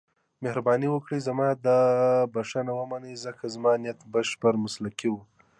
[0.43, 1.79] مهرباني وکړئ زما دا
[2.33, 5.15] بښنه ومنئ، ځکه زما نیت بشپړ مسلکي و.